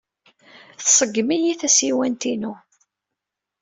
Tṣeggem-iyi 0.79 1.53
tasiwant-inu. 1.59 2.53